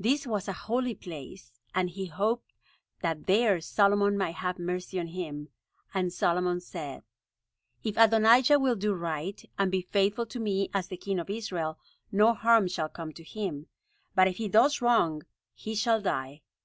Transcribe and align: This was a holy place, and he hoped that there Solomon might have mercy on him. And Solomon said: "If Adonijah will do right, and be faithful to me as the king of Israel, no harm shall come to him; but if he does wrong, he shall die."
This 0.00 0.26
was 0.26 0.48
a 0.48 0.52
holy 0.66 0.96
place, 0.96 1.60
and 1.76 1.88
he 1.88 2.06
hoped 2.06 2.52
that 3.02 3.28
there 3.28 3.60
Solomon 3.60 4.18
might 4.18 4.34
have 4.34 4.58
mercy 4.58 4.98
on 4.98 5.06
him. 5.06 5.48
And 5.94 6.12
Solomon 6.12 6.60
said: 6.60 7.04
"If 7.84 7.96
Adonijah 7.96 8.58
will 8.58 8.74
do 8.74 8.92
right, 8.94 9.48
and 9.56 9.70
be 9.70 9.82
faithful 9.82 10.26
to 10.26 10.40
me 10.40 10.70
as 10.74 10.88
the 10.88 10.96
king 10.96 11.20
of 11.20 11.30
Israel, 11.30 11.78
no 12.10 12.34
harm 12.34 12.66
shall 12.66 12.88
come 12.88 13.12
to 13.12 13.22
him; 13.22 13.68
but 14.16 14.26
if 14.26 14.38
he 14.38 14.48
does 14.48 14.82
wrong, 14.82 15.22
he 15.54 15.76
shall 15.76 16.00
die." 16.00 16.42